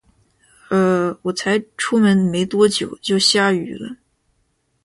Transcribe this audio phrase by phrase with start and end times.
[0.71, 3.97] 呃，我才出门没多久，就下雨了